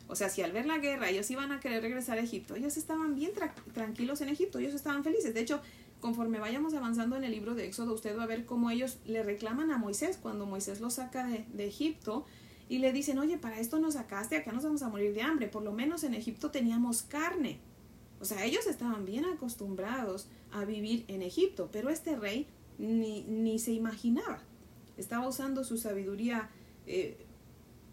O 0.08 0.16
sea, 0.16 0.28
si 0.28 0.42
al 0.42 0.50
ver 0.50 0.66
la 0.66 0.78
guerra 0.78 1.08
ellos 1.08 1.30
iban 1.30 1.52
a 1.52 1.60
querer 1.60 1.82
regresar 1.82 2.18
a 2.18 2.22
Egipto, 2.22 2.56
ellos 2.56 2.76
estaban 2.76 3.14
bien 3.14 3.30
tranquilos 3.72 4.20
en 4.20 4.28
Egipto, 4.28 4.58
ellos 4.58 4.74
estaban 4.74 5.04
felices. 5.04 5.34
De 5.34 5.40
hecho, 5.40 5.60
conforme 6.00 6.40
vayamos 6.40 6.74
avanzando 6.74 7.16
en 7.16 7.22
el 7.22 7.30
libro 7.30 7.54
de 7.54 7.66
Éxodo, 7.66 7.94
usted 7.94 8.18
va 8.18 8.24
a 8.24 8.26
ver 8.26 8.44
cómo 8.44 8.70
ellos 8.70 8.98
le 9.06 9.22
reclaman 9.22 9.70
a 9.70 9.78
Moisés 9.78 10.18
cuando 10.20 10.46
Moisés 10.46 10.80
lo 10.80 10.90
saca 10.90 11.26
de, 11.26 11.44
de 11.52 11.66
Egipto 11.66 12.26
y 12.68 12.78
le 12.78 12.92
dicen, 12.92 13.18
oye, 13.18 13.38
para 13.38 13.60
esto 13.60 13.78
nos 13.78 13.94
sacaste, 13.94 14.36
acá 14.36 14.50
nos 14.50 14.64
vamos 14.64 14.82
a 14.82 14.88
morir 14.88 15.14
de 15.14 15.22
hambre, 15.22 15.46
por 15.46 15.62
lo 15.62 15.72
menos 15.72 16.02
en 16.02 16.14
Egipto 16.14 16.50
teníamos 16.50 17.02
carne. 17.02 17.60
O 18.20 18.24
sea, 18.24 18.44
ellos 18.44 18.66
estaban 18.66 19.04
bien 19.04 19.24
acostumbrados 19.24 20.28
a 20.52 20.64
vivir 20.64 21.04
en 21.08 21.22
Egipto, 21.22 21.70
pero 21.72 21.88
este 21.88 22.16
rey 22.16 22.46
ni, 22.78 23.22
ni 23.22 23.58
se 23.58 23.72
imaginaba. 23.72 24.42
Estaba 24.96 25.26
usando 25.26 25.64
su 25.64 25.78
sabiduría 25.78 26.50
eh, 26.86 27.16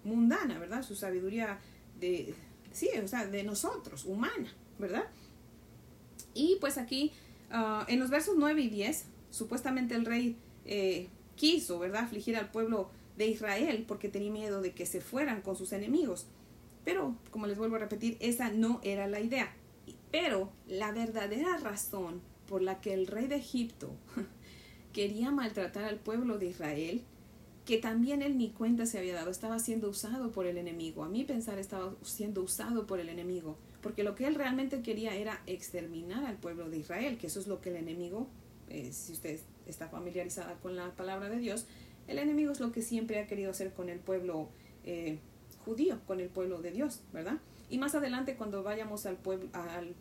mundana, 0.03 0.59
¿verdad? 0.59 0.83
Su 0.83 0.95
sabiduría 0.95 1.59
de, 1.99 2.33
sí, 2.71 2.89
o 3.03 3.07
sea, 3.07 3.25
de 3.25 3.43
nosotros, 3.43 4.05
humana, 4.05 4.53
¿verdad? 4.79 5.05
Y 6.33 6.57
pues 6.59 6.77
aquí, 6.77 7.11
ah, 7.51 7.85
en 7.87 7.99
los 7.99 8.09
versos 8.09 8.35
9 8.37 8.61
y 8.61 8.69
10, 8.69 9.05
supuestamente 9.31 9.95
el 9.95 10.05
rey 10.05 10.37
eh, 10.65 11.07
quiso, 11.35 11.79
¿verdad?, 11.79 12.03
afligir 12.03 12.35
al 12.37 12.51
pueblo 12.51 12.89
de 13.17 13.27
Israel 13.27 13.85
porque 13.87 14.09
tenía 14.09 14.31
miedo 14.31 14.61
de 14.61 14.73
que 14.73 14.85
se 14.85 15.01
fueran 15.01 15.41
con 15.41 15.55
sus 15.55 15.71
enemigos. 15.71 16.27
Pero, 16.85 17.15
como 17.31 17.47
les 17.47 17.57
vuelvo 17.57 17.75
a 17.75 17.79
repetir, 17.79 18.17
esa 18.19 18.49
no 18.49 18.79
era 18.83 19.07
la 19.07 19.19
idea. 19.19 19.53
Pero 20.11 20.51
la 20.67 20.91
verdadera 20.91 21.57
razón 21.57 22.21
por 22.47 22.61
la 22.61 22.79
que 22.79 22.93
el 22.93 23.07
rey 23.07 23.27
de 23.27 23.35
Egipto 23.35 23.91
quería 24.93 25.31
maltratar 25.31 25.83
al 25.85 25.97
pueblo 25.97 26.37
de 26.37 26.47
Israel 26.47 27.03
que 27.67 27.77
también 27.77 28.21
él 28.21 28.37
ni 28.37 28.51
cuenta 28.51 28.85
se 28.85 28.97
había 28.97 29.13
dado, 29.13 29.29
estaba 29.29 29.59
siendo 29.59 29.89
usado 29.89 30.31
por 30.31 30.47
el 30.47 30.57
enemigo. 30.57 31.03
A 31.03 31.09
mí 31.09 31.25
pensar 31.25 31.59
estaba 31.59 31.93
siendo 32.01 32.41
usado 32.41 32.87
por 32.87 33.01
el 33.01 33.09
enemigo, 33.09 33.57
porque 33.81 34.05
lo 34.05 34.15
que 34.15 34.25
él 34.25 34.35
realmente 34.35 34.81
quería 34.81 35.13
era 35.15 35.41
exterminar 35.47 36.23
al 36.23 36.37
pueblo 36.37 36.69
de 36.69 36.77
Israel, 36.77 37.17
que 37.17 37.27
eso 37.27 37.41
es 37.41 37.47
lo 37.47 37.59
que 37.59 37.69
el 37.71 37.75
enemigo, 37.75 38.29
eh, 38.69 38.93
si 38.93 39.11
usted 39.11 39.41
está 39.65 39.89
familiarizada 39.89 40.53
con 40.61 40.77
la 40.77 40.95
palabra 40.95 41.27
de 41.27 41.39
Dios, 41.39 41.65
el 42.07 42.19
enemigo 42.19 42.53
es 42.53 42.61
lo 42.61 42.71
que 42.71 42.81
siempre 42.81 43.19
ha 43.19 43.27
querido 43.27 43.51
hacer 43.51 43.73
con 43.73 43.89
el 43.89 43.99
pueblo 43.99 44.47
eh, 44.85 45.19
judío, 45.65 45.99
con 46.07 46.21
el 46.21 46.29
pueblo 46.29 46.61
de 46.61 46.71
Dios, 46.71 47.01
¿verdad? 47.11 47.37
Y 47.69 47.77
más 47.77 47.95
adelante 47.95 48.35
cuando 48.35 48.63
vayamos 48.63 49.05
al, 49.05 49.17
pueblo, 49.17 49.49
al 49.53 49.95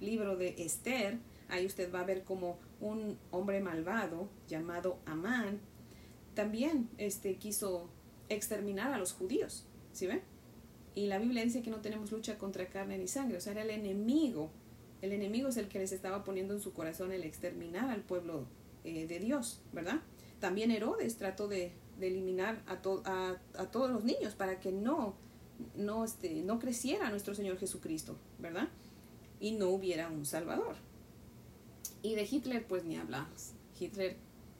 libro 0.00 0.36
de 0.36 0.54
Esther, 0.58 1.18
ahí 1.48 1.66
usted 1.66 1.92
va 1.92 2.00
a 2.00 2.04
ver 2.04 2.24
como 2.24 2.58
un 2.80 3.18
hombre 3.30 3.60
malvado 3.60 4.28
llamado 4.48 4.98
Amán, 5.06 5.60
también 6.34 6.90
este, 6.98 7.36
quiso 7.36 7.88
exterminar 8.28 8.92
a 8.92 8.98
los 8.98 9.12
judíos, 9.12 9.66
¿sí 9.92 10.06
ven? 10.06 10.22
Y 10.94 11.06
la 11.06 11.18
Biblia 11.18 11.42
dice 11.42 11.62
que 11.62 11.70
no 11.70 11.80
tenemos 11.80 12.12
lucha 12.12 12.38
contra 12.38 12.68
carne 12.68 12.98
ni 12.98 13.08
sangre, 13.08 13.38
o 13.38 13.40
sea, 13.40 13.52
era 13.52 13.62
el 13.62 13.70
enemigo. 13.70 14.50
El 15.02 15.12
enemigo 15.12 15.48
es 15.48 15.56
el 15.56 15.68
que 15.68 15.78
les 15.78 15.92
estaba 15.92 16.24
poniendo 16.24 16.54
en 16.54 16.60
su 16.60 16.72
corazón 16.72 17.12
el 17.12 17.24
exterminar 17.24 17.90
al 17.90 18.02
pueblo 18.02 18.46
eh, 18.84 19.06
de 19.06 19.18
Dios, 19.18 19.60
¿verdad? 19.72 20.00
También 20.40 20.70
Herodes 20.70 21.16
trató 21.16 21.48
de, 21.48 21.72
eliminar 22.00 22.62
a, 22.66 22.74
a, 23.54 23.70
todos 23.70 23.90
los 23.90 24.04
niños 24.04 24.34
para 24.34 24.60
que 24.60 24.70
no, 24.70 25.16
no, 25.76 26.04
este, 26.04 26.42
no 26.42 26.58
creciera 26.58 27.10
nuestro 27.10 27.34
Señor 27.34 27.58
Jesucristo, 27.58 28.16
¿verdad? 28.38 28.68
Y 29.40 29.52
no 29.52 29.68
hubiera 29.68 30.08
un 30.10 30.24
Salvador. 30.24 30.76
Y 32.02 32.14
de 32.14 32.26
Hitler, 32.30 32.66
pues 32.66 32.84
ni 32.84 32.96
hablamos. 32.96 33.52
Hitler, 33.78 34.16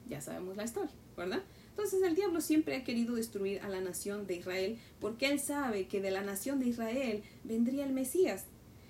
ya 0.07 0.21
sabemos 0.21 0.57
la 0.57 0.65
historia, 0.65 0.91
¿verdad? 1.15 1.43
Entonces 1.69 2.01
el 2.01 2.15
diablo 2.15 2.41
siempre 2.41 2.75
ha 2.75 2.83
querido 2.83 3.15
destruir 3.15 3.61
a 3.61 3.69
la 3.69 3.81
nación 3.81 4.25
de 4.25 4.35
Israel 4.35 4.79
porque 4.99 5.29
él 5.29 5.39
sabe 5.39 5.87
que 5.87 6.01
de 6.01 6.09
la 6.09 6.23
nación 6.23 6.59
de 6.59 6.67
Israel 6.67 7.23
vendría 7.43 7.85
el 7.85 7.93
Mesías. 7.93 8.45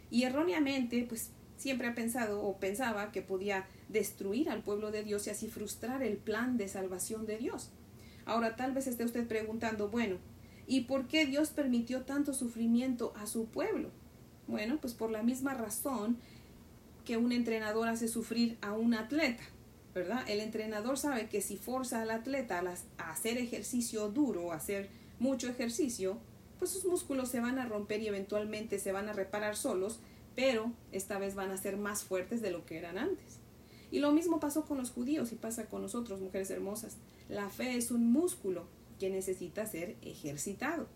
Y 0.10 0.24
erróneamente, 0.24 1.06
pues 1.08 1.32
siempre 1.58 1.88
ha 1.88 1.96
pensado 1.96 2.42
o 2.42 2.58
pensaba 2.58 3.12
que 3.12 3.22
podía 3.22 3.68
destruir 3.90 4.50
al 4.50 4.64
pueblo 4.64 4.92
de 4.92 5.04
Dios 5.04 5.28
y 5.28 5.32
así 5.32 5.48
frustrar 5.50 6.02
el 6.02 6.18
plan 6.18 6.58
de 6.58 6.70
salvación 6.70 7.26
de 7.26 7.38
Dios. 7.38 7.72
Ahora 8.26 8.56
tal 8.56 8.72
vez 8.74 8.88
esté 8.88 9.04
usted 9.04 9.28
preguntando, 9.28 9.90
bueno, 9.90 10.18
¿y 10.68 10.82
por 10.82 11.08
qué 11.08 11.26
Dios 11.26 11.50
permitió 11.50 12.02
tanto 12.02 12.34
sufrimiento 12.34 13.14
a 13.16 13.26
su 13.26 13.46
pueblo? 13.46 13.90
Bueno, 14.48 14.78
pues 14.80 14.94
por 14.94 15.10
la 15.10 15.24
misma 15.24 15.54
razón 15.54 16.18
que 17.06 17.18
un 17.18 17.32
entrenador 17.32 17.88
hace 17.88 18.08
sufrir 18.08 18.58
a 18.62 18.74
un 18.74 18.94
atleta. 18.94 19.44
¿verdad? 19.96 20.24
El 20.30 20.42
entrenador 20.42 20.98
sabe 20.98 21.28
que 21.28 21.42
si 21.42 21.58
forza 21.58 22.04
al 22.04 22.12
atleta 22.12 22.62
a 23.00 23.12
hacer 23.12 23.40
ejercicio 23.40 24.10
duro, 24.10 24.52
a 24.52 24.58
hacer 24.58 24.90
mucho 25.18 25.48
ejercicio, 25.50 26.20
pues 26.60 26.70
sus 26.70 26.86
músculos 26.86 27.30
se 27.30 27.40
van 27.40 27.58
a 27.58 27.66
romper 27.66 28.02
y 28.02 28.08
eventualmente 28.08 28.78
se 28.78 28.92
van 28.92 29.10
a 29.10 29.14
reparar 29.14 29.56
solos, 29.56 30.00
pero 30.36 30.72
esta 30.92 31.18
vez 31.18 31.34
van 31.34 31.50
a 31.50 31.58
ser 31.58 31.78
más 31.78 32.04
fuertes 32.04 32.42
de 32.42 32.52
lo 32.52 32.64
que 32.66 32.78
eran 32.78 33.00
antes. 33.00 33.40
Y 33.90 34.00
lo 34.00 34.12
mismo 34.12 34.40
pasó 34.40 34.66
con 34.66 34.78
los 34.78 34.92
judíos 34.92 35.32
y 35.32 35.36
pasa 35.36 35.66
con 35.66 35.82
nosotros, 35.82 36.22
mujeres 36.22 36.52
hermosas. 36.52 36.98
La 37.28 37.50
fe 37.50 37.76
es 37.76 37.90
un 37.90 38.12
músculo 38.12 38.68
que 39.00 39.10
necesita 39.10 39.66
ser 39.66 39.96
ejercitado. 40.02 40.88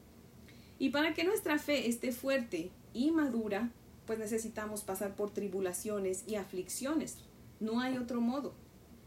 Y 0.80 0.90
para 0.90 1.14
que 1.14 1.24
nuestra 1.24 1.60
fe 1.60 1.88
esté 1.88 2.12
fuerte 2.12 2.72
y 2.94 3.12
madura, 3.12 3.72
pues 4.06 4.20
necesitamos 4.20 4.84
pasar 4.84 5.16
por 5.16 5.32
tribulaciones 5.32 6.24
y 6.28 6.36
aflicciones. 6.36 7.18
No 7.60 7.80
hay 7.80 7.98
otro 7.98 8.20
modo. 8.20 8.54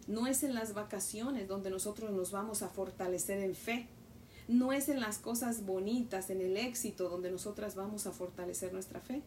No 0.06 0.26
es 0.26 0.42
en 0.44 0.54
las 0.54 0.74
vacaciones 0.74 1.48
donde 1.48 1.70
nosotros 1.70 2.12
nos 2.12 2.30
vamos 2.30 2.62
a 2.62 2.68
fortalecer 2.68 3.40
en 3.40 3.54
fe. 3.54 3.88
No 4.46 4.72
es 4.72 4.88
en 4.88 5.00
las 5.00 5.18
cosas 5.18 5.64
bonitas, 5.64 6.30
en 6.30 6.40
el 6.40 6.56
éxito, 6.56 7.08
donde 7.08 7.30
nosotras 7.30 7.74
vamos 7.74 8.06
a 8.06 8.12
fortalecer 8.12 8.72
nuestra 8.72 9.00
fe. 9.00 9.22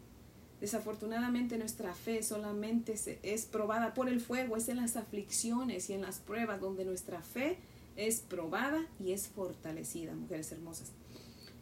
Desafortunadamente 0.62 1.58
nuestra 1.58 1.94
fe 1.94 2.24
solamente 2.24 2.96
es 3.22 3.46
probada 3.46 3.94
por 3.94 4.10
el 4.10 4.20
fuego, 4.20 4.58
es 4.58 4.70
en 4.70 4.78
las 4.78 4.96
aflicciones 4.96 5.90
y 5.90 5.94
en 5.94 6.02
las 6.02 6.20
pruebas 6.20 6.60
donde 6.60 6.86
nuestra 6.86 7.22
fe 7.22 7.60
es 7.98 8.22
probada 8.22 8.88
y 9.04 9.12
es 9.12 9.28
fortalecida, 9.28 10.14
mujeres 10.14 10.52
hermosas. 10.52 10.92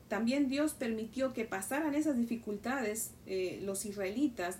También 0.07 0.49
Dios 0.49 0.73
permitió 0.73 1.33
que 1.33 1.45
pasaran 1.45 1.95
esas 1.95 2.17
dificultades 2.17 3.11
eh, 3.25 3.59
los 3.63 3.85
israelitas, 3.85 4.57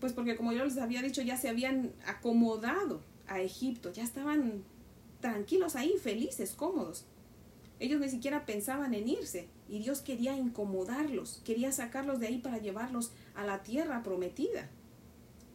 pues 0.00 0.12
porque 0.12 0.36
como 0.36 0.52
yo 0.52 0.64
les 0.64 0.78
había 0.78 1.02
dicho, 1.02 1.22
ya 1.22 1.36
se 1.36 1.48
habían 1.48 1.92
acomodado 2.06 3.00
a 3.28 3.40
Egipto, 3.40 3.92
ya 3.92 4.02
estaban 4.02 4.64
tranquilos 5.20 5.76
ahí, 5.76 5.94
felices, 6.02 6.52
cómodos. 6.52 7.04
Ellos 7.78 8.00
ni 8.00 8.08
siquiera 8.08 8.44
pensaban 8.44 8.94
en 8.94 9.08
irse 9.08 9.48
y 9.68 9.78
Dios 9.78 10.00
quería 10.00 10.36
incomodarlos, 10.36 11.40
quería 11.44 11.70
sacarlos 11.72 12.18
de 12.20 12.26
ahí 12.26 12.38
para 12.38 12.58
llevarlos 12.58 13.12
a 13.34 13.44
la 13.44 13.62
tierra 13.62 14.02
prometida. 14.02 14.68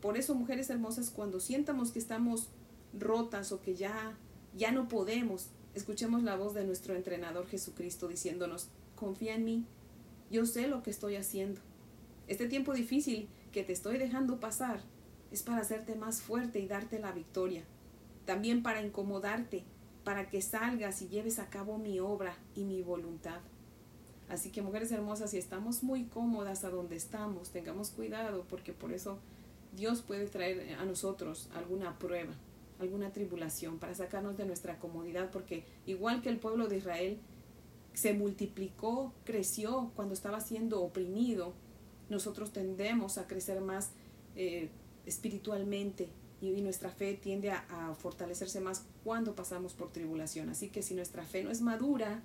Por 0.02 0.18
eso, 0.18 0.36
mujeres 0.36 0.70
hermosas, 0.70 1.10
cuando 1.10 1.40
sientamos 1.40 1.92
que 1.92 2.00
estamos 2.00 2.50
rotas 2.98 3.52
o 3.52 3.62
que 3.62 3.76
ya 3.76 4.18
ya 4.56 4.72
no 4.72 4.88
podemos, 4.88 5.48
escuchemos 5.74 6.24
la 6.24 6.36
voz 6.36 6.54
de 6.54 6.66
nuestro 6.66 6.96
entrenador 6.96 7.48
Jesucristo 7.48 8.08
diciéndonos, 8.08 8.70
confía 8.96 9.36
en 9.36 9.46
mí, 9.46 9.66
yo 10.32 10.46
sé 10.46 10.68
lo 10.68 10.84
que 10.84 10.92
estoy 10.92 11.16
haciendo. 11.16 11.62
Este 12.28 12.48
tiempo 12.48 12.74
difícil 12.74 13.28
que 13.52 13.64
te 13.64 13.74
estoy 13.74 13.98
dejando 13.98 14.40
pasar, 14.40 14.82
es 15.32 15.44
para 15.44 15.62
hacerte 15.62 15.96
más 15.96 16.22
fuerte 16.22 16.60
y 16.60 16.68
darte 16.68 17.00
la 17.00 17.12
victoria. 17.12 17.64
También 18.26 18.64
para 18.64 18.82
incomodarte, 18.82 19.64
para 20.04 20.30
que 20.30 20.42
salgas 20.42 21.02
y 21.02 21.08
lleves 21.08 21.40
a 21.40 21.50
cabo 21.50 21.78
mi 21.78 22.00
obra 22.00 22.38
y 22.56 22.64
mi 22.64 22.82
voluntad. 22.82 23.40
Así 24.28 24.52
que 24.52 24.62
mujeres 24.62 24.92
hermosas, 24.92 25.32
si 25.32 25.38
estamos 25.38 25.84
muy 25.84 26.06
cómodas 26.06 26.64
a 26.64 26.70
donde 26.70 26.96
estamos, 26.96 27.50
tengamos 27.50 27.90
cuidado 27.90 28.46
porque 28.48 28.74
por 28.74 28.94
eso 28.94 29.20
Dios 29.76 30.02
puede 30.02 30.28
traer 30.28 30.76
a 30.76 30.86
nosotros 30.86 31.50
alguna 31.56 31.98
prueba, 31.98 32.34
alguna 32.80 33.12
tribulación 33.12 33.78
para 33.78 33.94
sacarnos 33.94 34.38
de 34.38 34.46
nuestra 34.46 34.80
comodidad 34.80 35.30
porque 35.32 35.64
igual 35.86 36.22
que 36.22 36.30
el 36.30 36.38
pueblo 36.38 36.68
de 36.68 36.78
Israel 36.78 37.20
se 37.94 38.14
multiplicó, 38.14 39.14
creció 39.26 39.92
cuando 39.96 40.14
estaba 40.14 40.40
siendo 40.40 40.82
oprimido, 40.82 41.54
nosotros 42.10 42.52
tendemos 42.52 43.18
a 43.18 43.28
crecer 43.28 43.62
más 43.62 43.92
eh, 44.36 44.70
espiritualmente 45.06 46.08
y, 46.42 46.62
nuestra 46.62 46.90
fe 46.90 47.16
tiende 47.16 47.52
a, 47.52 47.94
fortalecerse 47.98 48.62
más 48.62 48.86
cuando 49.04 49.36
pasamos 49.36 49.74
por 49.74 49.92
tribulación. 49.92 50.50
Así 50.50 50.70
que 50.70 50.82
si 50.82 50.96
nuestra 50.96 51.24
fe 51.26 51.44
no 51.44 51.52
es 51.52 51.62
madura 51.62 52.22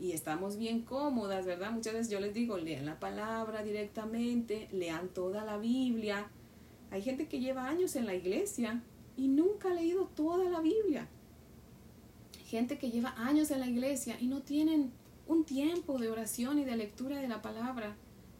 y 0.00 0.12
estamos 0.12 0.56
bien 0.56 0.82
cómodas, 0.82 1.44
¿verdad? 1.44 1.72
Muchas 1.72 1.92
veces 1.92 2.10
yo 2.10 2.20
les 2.20 2.32
digo, 2.32 2.56
lean 2.56 2.86
la 2.86 2.98
palabra 2.98 3.62
directamente, 3.62 4.68
lean 4.72 5.08
toda 5.08 5.44
la 5.44 5.58
Biblia. 5.58 6.30
Hay 6.90 7.02
gente 7.02 7.28
que 7.28 7.40
lleva 7.40 7.68
años 7.68 7.96
en 7.96 8.06
la 8.06 8.14
iglesia 8.14 8.82
y 9.16 9.28
nunca 9.28 9.70
ha 9.70 9.74
leído 9.74 10.06
toda 10.14 10.48
la 10.50 10.60
Biblia. 10.60 11.08
Gente 12.46 12.78
que 12.78 12.90
lleva 12.90 13.14
años 13.16 13.50
en 13.50 13.60
la 13.60 13.66
iglesia 13.66 14.16
y 14.20 14.26
no 14.26 14.42
tienen 14.42 14.92
un 15.26 15.44
tiempo 15.44 15.98
de 15.98 16.10
oración 16.10 16.58
y 16.58 16.64
de 16.64 16.76
lectura 16.76 17.18
de 17.18 17.28
la 17.28 17.42
palabra, 17.42 17.96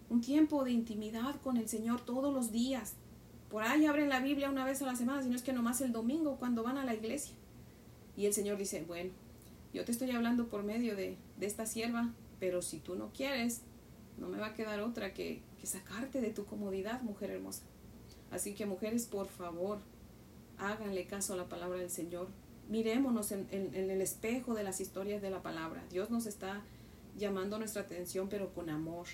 un 0.08 0.20
tiempo 0.20 0.64
de 0.64 0.70
intimidad 0.70 1.40
con 1.40 1.56
el 1.56 1.68
Señor 1.68 2.00
todos 2.00 2.32
los 2.32 2.52
días. 2.52 2.94
Por 3.50 3.62
ahí 3.62 3.86
abren 3.86 4.08
la 4.08 4.20
Biblia 4.20 4.50
una 4.50 4.64
vez 4.64 4.82
a 4.82 4.86
la 4.86 4.96
semana, 4.96 5.22
sino 5.22 5.34
es 5.34 5.42
que 5.42 5.52
nomás 5.52 5.80
el 5.80 5.92
domingo 5.92 6.36
cuando 6.36 6.62
van 6.62 6.78
a 6.78 6.84
la 6.84 6.94
iglesia. 6.94 7.34
Y 8.16 8.26
el 8.26 8.32
Señor 8.32 8.56
dice, 8.56 8.84
bueno, 8.86 9.10
yo 9.72 9.84
te 9.84 9.92
estoy 9.92 10.10
hablando 10.10 10.48
por 10.48 10.62
medio 10.62 10.96
de, 10.96 11.16
esta 11.40 11.66
sierva, 11.66 12.12
pero 12.40 12.62
si 12.62 12.78
tú 12.78 12.94
no 12.94 13.10
quieres, 13.12 13.62
no 14.18 14.28
me 14.28 14.38
va 14.38 14.48
a 14.48 14.54
quedar 14.54 14.80
otra 14.80 15.12
que, 15.12 15.42
sacarte 15.64 16.20
de 16.20 16.30
tu 16.30 16.44
comodidad, 16.44 17.02
mujer 17.02 17.30
hermosa. 17.30 17.64
Así 18.30 18.54
que 18.54 18.66
mujeres, 18.66 19.06
por 19.06 19.26
favor, 19.26 19.80
háganle 20.58 21.06
caso 21.06 21.34
a 21.34 21.36
la 21.36 21.48
palabra 21.48 21.78
del 21.78 21.90
Señor. 21.90 22.28
Mirémonos 22.68 23.32
en, 23.32 23.46
en 23.50 23.90
el 23.90 24.00
espejo 24.00 24.54
de 24.54 24.64
las 24.64 24.80
historias 24.80 25.22
de 25.22 25.30
la 25.30 25.42
palabra. 25.42 25.84
Dios 25.90 26.10
nos 26.10 26.26
está 26.26 26.62
llamando 27.16 27.58
nuestra 27.58 27.82
atención, 27.82 28.28
pero 28.28 28.52
con 28.52 28.70
amor 28.70 29.06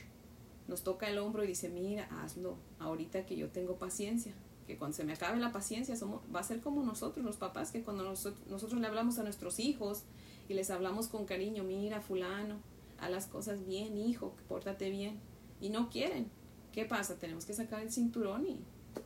nos 0.69 0.83
toca 0.83 1.09
el 1.09 1.19
hombro 1.19 1.45
y 1.45 1.49
dice, 1.49 1.69
mira, 1.69 2.09
hazlo, 2.23 2.57
ahorita 2.79 3.27
que 3.27 3.37
yo 3.37 3.51
tengo 3.51 3.77
paciencia, 3.77 4.33
que 4.67 4.77
cuando 4.79 4.97
se 4.97 5.05
me 5.05 5.13
acabe 5.13 5.39
la 5.39 5.53
paciencia 5.53 5.97
somos, 5.97 6.23
va 6.35 6.41
a 6.41 6.45
ser 6.45 6.61
como 6.61 6.83
nosotros 6.83 7.25
los 7.25 7.37
papás, 7.37 7.73
que 7.73 7.83
cuando 7.83 8.05
nosotros, 8.05 8.47
nosotros 8.49 8.81
le 8.81 8.87
hablamos 8.87 9.19
a 9.19 9.23
nuestros 9.23 9.59
hijos 9.59 10.05
y 10.49 10.55
les 10.55 10.71
hablamos 10.71 11.09
con 11.09 11.27
cariño, 11.27 11.65
mira, 11.65 12.01
fulano, 12.01 12.57
haz 12.99 13.11
las 13.11 13.27
cosas 13.27 13.67
bien, 13.67 13.97
hijo, 13.97 14.35
pórtate 14.49 14.91
bien, 14.91 15.19
y 15.61 15.71
no 15.71 15.91
quieren. 15.91 16.31
¿Qué 16.73 16.85
pasa? 16.85 17.19
Tenemos 17.19 17.45
que 17.45 17.53
sacar 17.53 17.83
el 17.83 17.93
cinturón 17.93 18.47
y, 18.47 18.61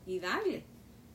y 0.06 0.20
darle. 0.20 0.64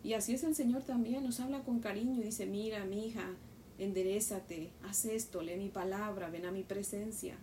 Y 0.03 0.13
así 0.13 0.33
es 0.33 0.43
el 0.43 0.55
Señor 0.55 0.83
también, 0.83 1.23
nos 1.23 1.39
habla 1.39 1.63
con 1.63 1.79
cariño 1.79 2.19
y 2.19 2.23
dice, 2.23 2.45
mira, 2.45 2.85
mi 2.85 3.07
hija, 3.07 3.35
enderezate, 3.77 4.71
haz 4.83 5.05
esto, 5.05 5.41
lee 5.41 5.57
mi 5.57 5.69
palabra, 5.69 6.29
ven 6.29 6.45
a 6.45 6.51
mi 6.51 6.63
presencia, 6.63 7.37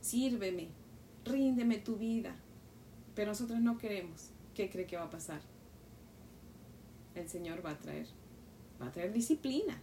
sírveme, 0.00 0.68
ríndeme 1.24 1.78
tu 1.78 1.96
vida. 1.96 2.34
Pero 3.14 3.30
nosotros 3.30 3.60
no 3.60 3.78
queremos. 3.78 4.30
¿Qué 4.54 4.70
cree 4.70 4.86
que 4.86 4.96
va 4.96 5.04
a 5.04 5.10
pasar? 5.10 5.40
El 7.14 7.28
Señor 7.28 7.64
va 7.64 7.72
a 7.72 7.78
traer, 7.78 8.06
va 8.80 8.86
a 8.86 8.92
traer 8.92 9.12
disciplina. 9.12 9.80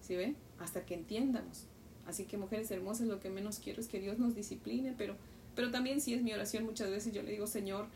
¿Sí 0.00 0.16
ve? 0.16 0.34
Hasta 0.58 0.86
que 0.86 0.94
entiendamos, 0.94 1.66
Así 2.08 2.24
que 2.24 2.38
mujeres 2.38 2.70
hermosas, 2.70 3.06
lo 3.06 3.20
que 3.20 3.28
menos 3.28 3.58
quiero 3.58 3.82
es 3.82 3.86
que 3.86 4.00
Dios 4.00 4.18
nos 4.18 4.34
discipline, 4.34 4.94
pero, 4.96 5.14
pero 5.54 5.70
también 5.70 6.00
si 6.00 6.14
es 6.14 6.22
mi 6.22 6.32
oración 6.32 6.64
muchas 6.64 6.88
veces 6.88 7.12
yo 7.12 7.22
le 7.22 7.32
digo, 7.32 7.46
Señor, 7.46 7.86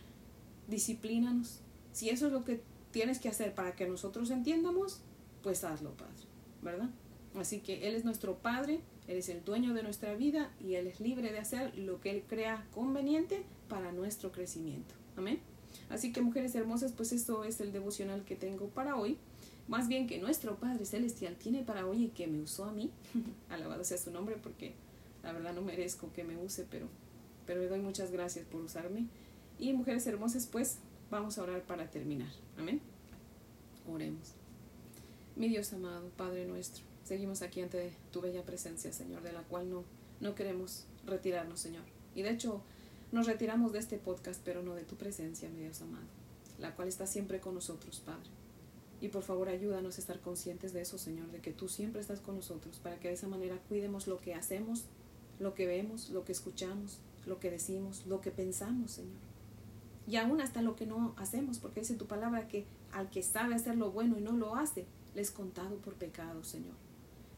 disciplínanos. 0.68 1.60
Si 1.92 2.10
eso 2.10 2.26
es 2.26 2.32
lo 2.32 2.44
que 2.44 2.60
tienes 2.92 3.18
que 3.18 3.28
hacer 3.28 3.54
para 3.54 3.74
que 3.74 3.86
nosotros 3.88 4.30
entiendamos, 4.30 5.00
pues 5.42 5.64
hazlo, 5.64 5.96
Padre, 5.96 6.26
¿verdad? 6.62 6.90
Así 7.34 7.60
que 7.60 7.88
Él 7.88 7.94
es 7.94 8.04
nuestro 8.04 8.38
Padre, 8.38 8.80
Él 9.08 9.16
es 9.16 9.28
el 9.28 9.44
dueño 9.44 9.74
de 9.74 9.82
nuestra 9.82 10.14
vida 10.14 10.52
y 10.60 10.74
Él 10.74 10.86
es 10.86 11.00
libre 11.00 11.32
de 11.32 11.38
hacer 11.38 11.76
lo 11.76 12.00
que 12.00 12.10
Él 12.10 12.24
crea 12.28 12.66
conveniente 12.72 13.42
para 13.68 13.90
nuestro 13.92 14.30
crecimiento. 14.30 14.94
Amén. 15.16 15.40
Así 15.88 16.12
que 16.12 16.20
mujeres 16.20 16.54
hermosas, 16.54 16.92
pues 16.92 17.12
esto 17.12 17.44
es 17.44 17.60
el 17.60 17.72
devocional 17.72 18.24
que 18.24 18.36
tengo 18.36 18.68
para 18.68 18.96
hoy. 18.96 19.18
Más 19.68 19.88
bien 19.88 20.06
que 20.06 20.18
nuestro 20.18 20.56
Padre 20.56 20.84
Celestial 20.84 21.36
tiene 21.36 21.62
para 21.62 21.86
hoy 21.86 22.04
y 22.04 22.08
que 22.08 22.26
me 22.26 22.40
usó 22.40 22.64
a 22.64 22.72
mí. 22.72 22.90
Alabado 23.48 23.84
sea 23.84 23.96
su 23.96 24.10
nombre 24.10 24.36
porque 24.36 24.74
la 25.22 25.32
verdad 25.32 25.54
no 25.54 25.62
merezco 25.62 26.12
que 26.12 26.24
me 26.24 26.36
use, 26.36 26.66
pero, 26.70 26.88
pero 27.46 27.60
le 27.60 27.68
doy 27.68 27.80
muchas 27.80 28.10
gracias 28.10 28.44
por 28.44 28.60
usarme. 28.60 29.06
Y 29.58 29.72
mujeres 29.72 30.06
hermosas, 30.06 30.46
pues 30.46 30.78
vamos 31.12 31.36
a 31.36 31.42
orar 31.42 31.62
para 31.62 31.90
terminar. 31.90 32.32
Amén. 32.56 32.80
Oremos. 33.86 34.32
Mi 35.36 35.48
Dios 35.48 35.72
amado, 35.74 36.08
Padre 36.16 36.46
nuestro, 36.46 36.82
seguimos 37.04 37.42
aquí 37.42 37.60
ante 37.60 37.92
tu 38.10 38.22
bella 38.22 38.44
presencia, 38.44 38.92
Señor, 38.92 39.22
de 39.22 39.32
la 39.32 39.42
cual 39.42 39.68
no, 39.68 39.84
no 40.20 40.34
queremos 40.34 40.86
retirarnos, 41.06 41.60
Señor. 41.60 41.84
Y 42.14 42.22
de 42.22 42.30
hecho, 42.30 42.62
nos 43.12 43.26
retiramos 43.26 43.72
de 43.72 43.78
este 43.78 43.98
podcast, 43.98 44.40
pero 44.42 44.62
no 44.62 44.74
de 44.74 44.84
tu 44.84 44.96
presencia, 44.96 45.50
mi 45.50 45.60
Dios 45.60 45.82
amado, 45.82 46.06
la 46.58 46.74
cual 46.74 46.88
está 46.88 47.06
siempre 47.06 47.40
con 47.40 47.54
nosotros, 47.54 48.00
Padre. 48.00 48.30
Y 49.02 49.08
por 49.08 49.22
favor 49.22 49.48
ayúdanos 49.48 49.98
a 49.98 50.00
estar 50.00 50.20
conscientes 50.20 50.72
de 50.72 50.80
eso, 50.80 50.96
Señor, 50.96 51.30
de 51.30 51.40
que 51.40 51.52
tú 51.52 51.68
siempre 51.68 52.00
estás 52.00 52.20
con 52.20 52.36
nosotros, 52.36 52.78
para 52.78 52.98
que 52.98 53.08
de 53.08 53.14
esa 53.14 53.28
manera 53.28 53.58
cuidemos 53.68 54.06
lo 54.06 54.18
que 54.18 54.34
hacemos, 54.34 54.84
lo 55.38 55.54
que 55.54 55.66
vemos, 55.66 56.08
lo 56.08 56.24
que 56.24 56.32
escuchamos, 56.32 57.00
lo 57.26 57.38
que 57.38 57.50
decimos, 57.50 58.06
lo 58.06 58.22
que 58.22 58.30
pensamos, 58.30 58.92
Señor. 58.92 59.31
Y 60.06 60.16
aún 60.16 60.40
hasta 60.40 60.62
lo 60.62 60.74
que 60.74 60.86
no 60.86 61.14
hacemos, 61.16 61.58
porque 61.58 61.80
dice 61.80 61.94
tu 61.94 62.06
palabra 62.06 62.48
que 62.48 62.66
al 62.92 63.10
que 63.10 63.22
sabe 63.22 63.54
hacer 63.54 63.76
lo 63.76 63.92
bueno 63.92 64.18
y 64.18 64.20
no 64.20 64.32
lo 64.32 64.56
hace, 64.56 64.86
le 65.14 65.22
es 65.22 65.30
contado 65.30 65.76
por 65.76 65.94
pecado, 65.94 66.42
Señor. 66.42 66.74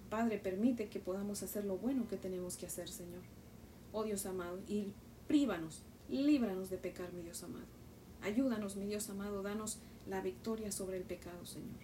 Padre, 0.08 0.38
permite 0.38 0.88
que 0.88 1.00
podamos 1.00 1.42
hacer 1.42 1.64
lo 1.64 1.76
bueno 1.76 2.08
que 2.08 2.16
tenemos 2.16 2.56
que 2.56 2.66
hacer, 2.66 2.88
Señor. 2.88 3.22
Oh 3.92 4.04
Dios 4.04 4.26
amado, 4.26 4.58
y 4.68 4.92
prívanos, 5.26 5.82
líbranos 6.08 6.70
de 6.70 6.78
pecar, 6.78 7.12
mi 7.12 7.22
Dios 7.22 7.42
amado. 7.42 7.66
Ayúdanos, 8.22 8.76
mi 8.76 8.86
Dios 8.86 9.10
amado, 9.10 9.42
danos 9.42 9.78
la 10.06 10.20
victoria 10.20 10.72
sobre 10.72 10.96
el 10.96 11.04
pecado, 11.04 11.44
Señor. 11.44 11.80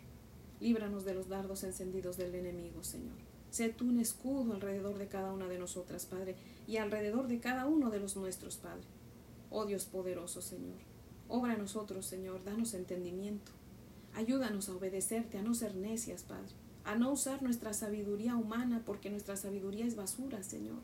Líbranos 0.61 1.05
de 1.05 1.15
los 1.15 1.29
dardos 1.29 1.65
encendidos 1.65 2.17
del 2.17 2.35
enemigo, 2.35 2.83
Señor. 2.83 3.17
Sé 3.51 3.71
tú 3.71 3.89
un 3.89 3.99
escudo 3.99 4.55
alrededor 4.55 4.99
de 4.99 5.09
cada 5.09 5.33
una 5.33 5.49
de 5.49 5.59
nosotras, 5.59 6.07
Padre, 6.07 6.37
y 6.67 6.77
alrededor 6.77 7.27
de 7.27 7.41
cada 7.41 7.67
uno 7.67 7.91
de 7.91 7.99
los 7.99 8.17
nuestros, 8.17 8.57
Padre. 8.57 8.85
Oh 9.51 9.67
Dios 9.67 9.85
poderoso, 9.85 10.41
Señor. 10.41 10.79
Obra 11.29 11.55
a 11.55 11.57
nosotros, 11.57 12.07
Señor, 12.07 12.45
danos 12.45 12.73
entendimiento. 12.75 13.53
Ayúdanos 14.15 14.69
a 14.69 14.75
obedecerte, 14.75 15.39
a 15.39 15.43
no 15.43 15.55
ser 15.55 15.75
necias, 15.77 16.23
Padre, 16.23 16.53
a 16.85 16.97
no 16.97 17.13
usar 17.13 17.43
nuestra 17.43 17.73
sabiduría 17.73 18.37
humana, 18.37 18.83
porque 18.85 19.11
nuestra 19.11 19.37
sabiduría 19.37 19.87
es 19.87 19.97
basura, 19.97 20.43
Señor. 20.43 20.83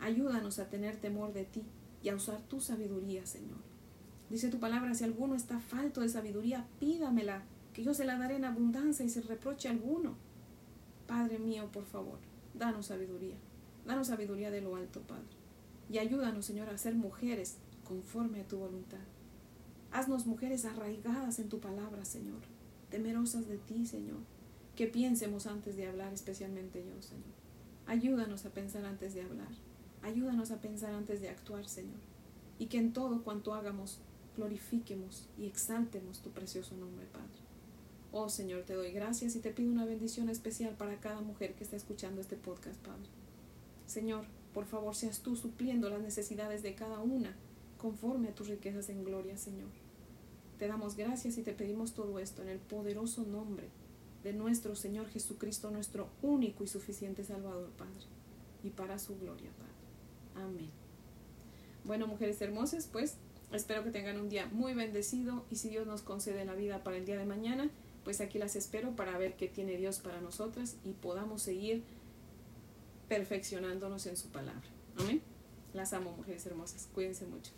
Ayúdanos 0.00 0.58
a 0.58 0.68
tener 0.68 0.96
temor 0.96 1.32
de 1.32 1.44
ti 1.44 1.62
y 2.02 2.08
a 2.08 2.16
usar 2.16 2.40
tu 2.42 2.60
sabiduría, 2.60 3.24
Señor. 3.26 3.58
Dice 4.30 4.48
tu 4.48 4.58
palabra, 4.58 4.94
si 4.94 5.04
alguno 5.04 5.34
está 5.34 5.60
falto 5.60 6.00
de 6.00 6.08
sabiduría, 6.08 6.66
pídamela, 6.80 7.42
que 7.72 7.84
yo 7.84 7.94
se 7.94 8.04
la 8.04 8.18
daré 8.18 8.36
en 8.36 8.44
abundancia 8.44 9.04
y 9.04 9.10
sin 9.10 9.24
reproche 9.24 9.68
alguno. 9.68 10.14
Padre 11.06 11.38
mío, 11.38 11.70
por 11.72 11.84
favor, 11.84 12.18
danos 12.54 12.86
sabiduría. 12.86 13.36
Danos 13.86 14.08
sabiduría 14.08 14.50
de 14.50 14.60
lo 14.60 14.76
alto, 14.76 15.00
Padre. 15.02 15.24
Y 15.90 15.98
ayúdanos, 15.98 16.46
Señor, 16.46 16.70
a 16.70 16.78
ser 16.78 16.94
mujeres 16.94 17.58
conforme 17.84 18.40
a 18.40 18.48
tu 18.48 18.58
voluntad. 18.58 18.98
Haznos 19.90 20.26
mujeres 20.26 20.64
arraigadas 20.64 21.38
en 21.38 21.48
tu 21.48 21.60
palabra, 21.60 22.04
Señor, 22.04 22.40
temerosas 22.90 23.48
de 23.48 23.58
ti, 23.58 23.86
Señor, 23.86 24.20
que 24.76 24.86
piensemos 24.86 25.46
antes 25.46 25.76
de 25.76 25.86
hablar, 25.86 26.12
especialmente 26.12 26.84
yo, 26.84 27.02
Señor. 27.02 27.24
Ayúdanos 27.86 28.46
a 28.46 28.50
pensar 28.50 28.84
antes 28.84 29.14
de 29.14 29.22
hablar. 29.22 29.50
Ayúdanos 30.02 30.50
a 30.50 30.60
pensar 30.60 30.94
antes 30.94 31.20
de 31.20 31.28
actuar, 31.28 31.66
Señor. 31.68 32.00
Y 32.58 32.66
que 32.66 32.78
en 32.78 32.92
todo 32.92 33.22
cuanto 33.22 33.54
hagamos 33.54 34.00
glorifiquemos 34.36 35.28
y 35.38 35.46
exaltemos 35.46 36.20
tu 36.20 36.30
precioso 36.30 36.76
nombre, 36.76 37.06
Padre. 37.06 37.26
Oh 38.12 38.28
Señor, 38.28 38.62
te 38.62 38.74
doy 38.74 38.92
gracias 38.92 39.36
y 39.36 39.40
te 39.40 39.50
pido 39.50 39.70
una 39.70 39.84
bendición 39.84 40.28
especial 40.28 40.74
para 40.76 41.00
cada 41.00 41.20
mujer 41.20 41.54
que 41.54 41.64
está 41.64 41.76
escuchando 41.76 42.20
este 42.20 42.36
podcast, 42.36 42.78
Padre. 42.80 43.08
Señor, 43.86 44.24
por 44.52 44.66
favor, 44.66 44.94
seas 44.94 45.20
tú 45.20 45.36
supliendo 45.36 45.88
las 45.88 46.02
necesidades 46.02 46.62
de 46.62 46.74
cada 46.74 47.00
una 47.00 47.34
conforme 47.82 48.28
a 48.28 48.34
tus 48.34 48.48
riquezas 48.48 48.88
en 48.88 49.04
gloria, 49.04 49.36
Señor. 49.36 49.68
Te 50.58 50.68
damos 50.68 50.96
gracias 50.96 51.36
y 51.36 51.42
te 51.42 51.52
pedimos 51.52 51.92
todo 51.92 52.18
esto 52.20 52.40
en 52.42 52.48
el 52.48 52.60
poderoso 52.60 53.24
nombre 53.24 53.68
de 54.22 54.32
nuestro 54.32 54.76
Señor 54.76 55.08
Jesucristo, 55.08 55.70
nuestro 55.70 56.08
único 56.22 56.62
y 56.62 56.68
suficiente 56.68 57.24
Salvador, 57.24 57.70
Padre, 57.76 58.06
y 58.62 58.70
para 58.70 58.98
su 59.00 59.18
gloria, 59.18 59.50
Padre. 59.58 60.46
Amén. 60.46 60.70
Bueno, 61.84 62.06
mujeres 62.06 62.40
hermosas, 62.40 62.88
pues 62.90 63.16
Espero 63.52 63.84
que 63.84 63.90
tengan 63.90 64.18
un 64.18 64.30
día 64.30 64.46
muy 64.46 64.72
bendecido 64.72 65.44
y 65.50 65.56
si 65.56 65.68
Dios 65.68 65.86
nos 65.86 66.00
concede 66.00 66.44
la 66.46 66.54
vida 66.54 66.82
para 66.82 66.96
el 66.96 67.04
día 67.04 67.18
de 67.18 67.26
mañana, 67.26 67.68
pues 68.02 68.22
aquí 68.22 68.38
las 68.38 68.56
espero 68.56 68.96
para 68.96 69.18
ver 69.18 69.36
qué 69.36 69.46
tiene 69.46 69.76
Dios 69.76 69.98
para 69.98 70.22
nosotras 70.22 70.76
y 70.84 70.92
podamos 70.92 71.42
seguir 71.42 71.82
perfeccionándonos 73.08 74.06
en 74.06 74.16
su 74.16 74.28
palabra. 74.28 74.62
Amén. 74.96 75.20
Las 75.74 75.92
amo, 75.92 76.12
mujeres 76.12 76.46
hermosas. 76.46 76.88
Cuídense 76.94 77.26
mucho. 77.26 77.52